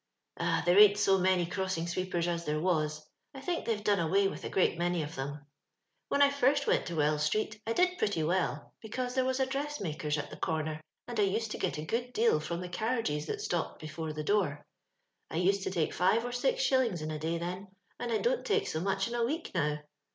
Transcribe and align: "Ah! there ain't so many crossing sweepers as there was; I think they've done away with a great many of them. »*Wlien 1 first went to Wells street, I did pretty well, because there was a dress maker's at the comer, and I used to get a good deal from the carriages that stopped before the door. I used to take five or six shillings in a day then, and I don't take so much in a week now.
"Ah! 0.39 0.63
there 0.65 0.79
ain't 0.79 0.97
so 0.97 1.19
many 1.19 1.45
crossing 1.45 1.85
sweepers 1.85 2.27
as 2.27 2.43
there 2.43 2.59
was; 2.59 3.05
I 3.35 3.39
think 3.39 3.65
they've 3.65 3.83
done 3.83 3.99
away 3.99 4.27
with 4.27 4.43
a 4.43 4.49
great 4.49 4.75
many 4.79 5.03
of 5.03 5.13
them. 5.13 5.45
»*Wlien 6.11 6.21
1 6.21 6.31
first 6.31 6.65
went 6.65 6.87
to 6.87 6.95
Wells 6.95 7.21
street, 7.21 7.61
I 7.67 7.73
did 7.73 7.99
pretty 7.99 8.23
well, 8.23 8.73
because 8.81 9.13
there 9.13 9.25
was 9.25 9.39
a 9.39 9.45
dress 9.45 9.79
maker's 9.79 10.17
at 10.17 10.31
the 10.31 10.37
comer, 10.37 10.81
and 11.07 11.19
I 11.19 11.21
used 11.21 11.51
to 11.51 11.59
get 11.59 11.77
a 11.77 11.85
good 11.85 12.13
deal 12.13 12.39
from 12.39 12.61
the 12.61 12.69
carriages 12.69 13.27
that 13.27 13.41
stopped 13.41 13.79
before 13.79 14.11
the 14.11 14.23
door. 14.23 14.65
I 15.29 15.35
used 15.35 15.61
to 15.65 15.69
take 15.69 15.93
five 15.93 16.25
or 16.25 16.31
six 16.31 16.63
shillings 16.63 17.03
in 17.03 17.11
a 17.11 17.19
day 17.19 17.37
then, 17.37 17.67
and 17.99 18.11
I 18.11 18.17
don't 18.17 18.43
take 18.43 18.65
so 18.67 18.79
much 18.79 19.07
in 19.07 19.13
a 19.13 19.23
week 19.23 19.51
now. 19.53 19.81